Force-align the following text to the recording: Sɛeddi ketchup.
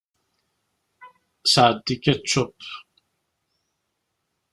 Sɛeddi 1.51 1.95
ketchup. 2.03 2.57